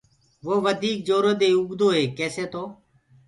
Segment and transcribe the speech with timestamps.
[0.45, 2.63] وو وڌيڪ زورو دي اوگدوئي ڪيسي تو